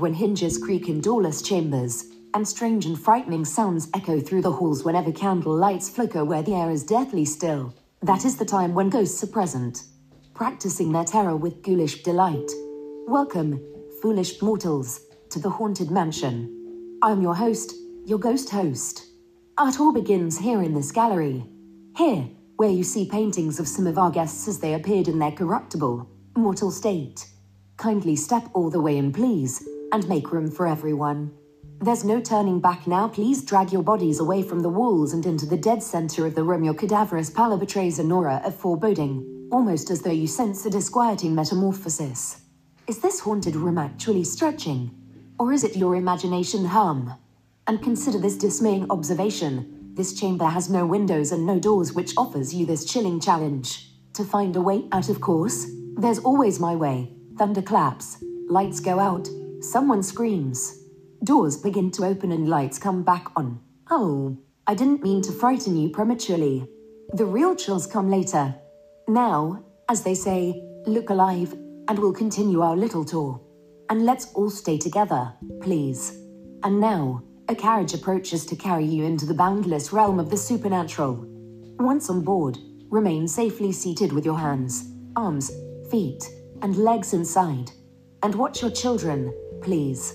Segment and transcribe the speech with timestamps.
[0.00, 4.82] when hinges creak in doorless chambers, and strange and frightening sounds echo through the halls
[4.82, 7.74] whenever candle lights flicker where the air is deathly still.
[8.02, 9.84] That is the time when ghosts are present,
[10.32, 12.50] practicing their terror with ghoulish delight.
[13.06, 13.62] Welcome,
[14.00, 15.00] foolish mortals,
[15.30, 16.98] to the Haunted Mansion.
[17.02, 17.74] I'm your host,
[18.06, 19.06] your ghost host.
[19.58, 21.44] Art all begins here in this gallery.
[21.96, 25.32] Here, where you see paintings of some of our guests as they appeared in their
[25.32, 27.26] corruptible, mortal state.
[27.76, 31.32] Kindly step all the way in, please, and make room for everyone.
[31.82, 33.08] There's no turning back now.
[33.08, 36.44] Please drag your bodies away from the walls and into the dead center of the
[36.44, 36.62] room.
[36.62, 41.34] Your cadaverous pallor betrays an aura of foreboding, almost as though you sense a disquieting
[41.34, 42.42] metamorphosis.
[42.86, 44.90] Is this haunted room actually stretching?
[45.38, 47.14] Or is it your imagination hum?
[47.66, 49.92] And consider this dismaying observation.
[49.94, 53.88] This chamber has no windows and no doors, which offers you this chilling challenge.
[54.14, 57.14] To find a way out, of course, there's always my way.
[57.38, 59.28] Thunder claps, lights go out,
[59.60, 60.84] someone screams.
[61.24, 63.60] Doors begin to open and lights come back on.
[63.90, 66.66] Oh, I didn't mean to frighten you prematurely.
[67.12, 68.54] The real chills come later.
[69.08, 71.52] Now, as they say, look alive,
[71.88, 73.40] and we'll continue our little tour.
[73.90, 76.16] And let's all stay together, please.
[76.62, 81.24] And now, a carriage approaches to carry you into the boundless realm of the supernatural.
[81.80, 82.58] Once on board,
[82.90, 85.50] remain safely seated with your hands, arms,
[85.90, 86.30] feet,
[86.62, 87.72] and legs inside.
[88.22, 90.14] And watch your children, please.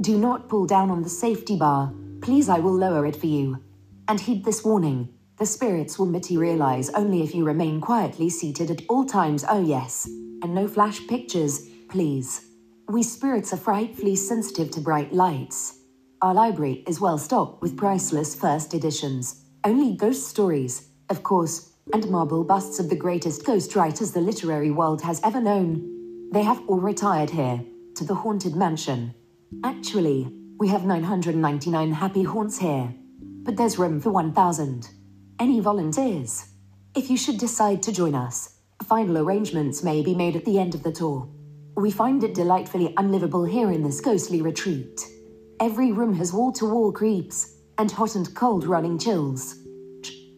[0.00, 1.92] Do not pull down on the safety bar.
[2.20, 3.62] Please, I will lower it for you.
[4.08, 8.82] And heed this warning the spirits will materialize only if you remain quietly seated at
[8.88, 9.44] all times.
[9.46, 10.06] Oh, yes.
[10.06, 12.46] And no flash pictures, please.
[12.88, 15.78] We spirits are frightfully sensitive to bright lights.
[16.22, 19.44] Our library is well stocked with priceless first editions.
[19.64, 24.70] Only ghost stories, of course, and marble busts of the greatest ghost writers the literary
[24.70, 26.30] world has ever known.
[26.32, 27.62] They have all retired here,
[27.96, 29.14] to the Haunted Mansion.
[29.64, 32.92] Actually, we have 999 happy haunts here,
[33.42, 34.90] but there's room for 1,000.
[35.38, 36.46] Any volunteers?
[36.94, 40.74] If you should decide to join us, final arrangements may be made at the end
[40.74, 41.26] of the tour.
[41.74, 45.00] We find it delightfully unlivable here in this ghostly retreat.
[45.58, 49.56] Every room has wall to wall creeps and hot and cold running chills.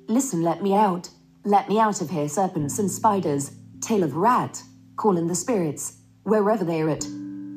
[0.06, 1.10] Listen, let me out.
[1.44, 3.50] Let me out of here, serpents and spiders.
[3.80, 4.62] Tail of rat.
[4.96, 7.04] Call in the spirits, wherever they are at.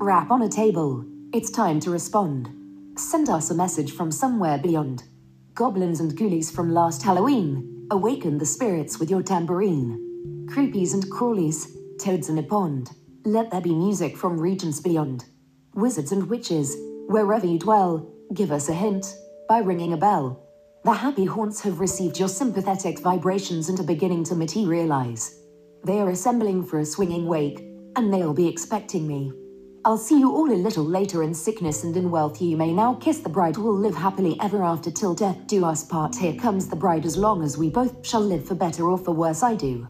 [0.01, 1.05] Rap on a table.
[1.31, 2.49] It's time to respond.
[2.97, 5.03] Send us a message from somewhere beyond.
[5.53, 10.47] Goblins and ghoulies from last Halloween, awaken the spirits with your tambourine.
[10.51, 11.67] Creepies and crawlies,
[11.99, 12.89] toads in a pond,
[13.25, 15.25] let there be music from regions beyond.
[15.75, 16.75] Wizards and witches,
[17.07, 19.05] wherever you dwell, give us a hint
[19.47, 20.47] by ringing a bell.
[20.83, 25.39] The happy haunts have received your sympathetic vibrations and are beginning to materialize.
[25.83, 27.59] They are assembling for a swinging wake,
[27.95, 29.31] and they'll be expecting me.
[29.83, 32.39] I'll see you all a little later in sickness and in wealth.
[32.39, 33.57] You may now kiss the bride.
[33.57, 36.15] We'll live happily ever after till death do us part.
[36.15, 39.11] Here comes the bride as long as we both shall live for better or for
[39.11, 39.41] worse.
[39.41, 39.87] I do.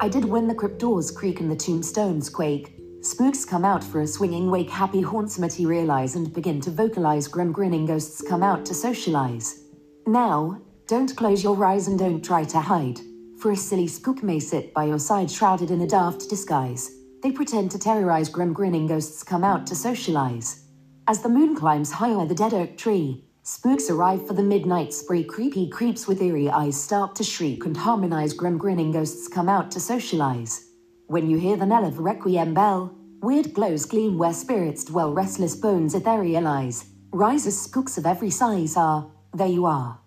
[0.00, 2.78] I did when the crypt doors creak and the tombstones quake.
[3.00, 4.70] Spooks come out for a swinging wake.
[4.70, 7.26] Happy haunts materialize and begin to vocalize.
[7.26, 9.64] Grim grinning ghosts come out to socialize.
[10.06, 13.00] Now, don't close your eyes and don't try to hide,
[13.40, 16.92] for a silly spook may sit by your side shrouded in a daft disguise.
[17.22, 20.64] They pretend to terrorize grim grinning ghosts come out to socialize.
[21.06, 25.22] As the moon climbs higher the dead oak tree, spooks arrive for the midnight spree.
[25.22, 28.32] Creepy creeps with eerie eyes start to shriek and harmonize.
[28.32, 30.66] Grim grinning ghosts come out to socialize.
[31.06, 35.12] When you hear the knell of requiem bell, weird glows gleam where spirits dwell.
[35.12, 36.86] Restless bones etherealize.
[37.12, 40.00] Rises spooks of every size are, there you are.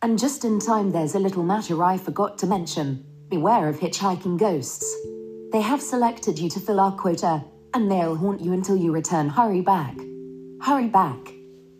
[0.00, 3.04] And just in time there's a little matter I forgot to mention.
[3.28, 4.94] Beware of hitchhiking ghosts.
[5.52, 7.44] They have selected you to fill our quota,
[7.74, 9.28] and they'll haunt you until you return.
[9.28, 9.94] Hurry back.
[10.62, 11.18] Hurry back.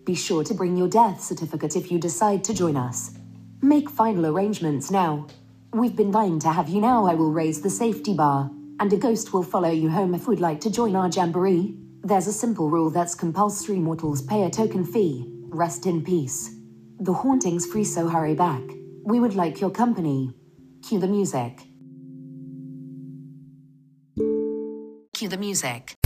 [0.05, 3.13] Be sure to bring your death certificate if you decide to join us.
[3.63, 5.27] Make final arrangements now.
[5.73, 7.07] We've been dying to have you now.
[7.07, 10.39] I will raise the safety bar, and a ghost will follow you home if you'd
[10.39, 11.75] like to join our jamboree.
[12.03, 15.25] There's a simple rule that's compulsory mortals pay a token fee.
[15.49, 16.55] Rest in peace.
[17.01, 18.63] The haunting's free, so hurry back.
[19.05, 20.35] We would like your company.
[20.83, 21.63] Cue the music.
[25.23, 25.97] Cue the music.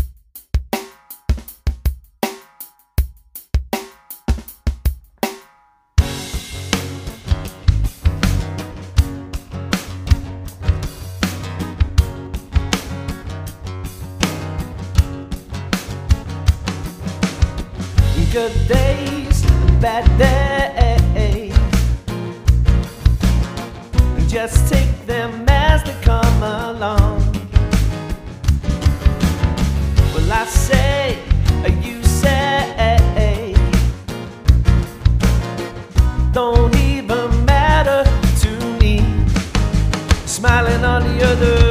[18.33, 19.43] Good days,
[19.81, 21.57] bad days.
[24.29, 27.26] Just take them as they come along.
[40.47, 41.66] smiling on the other.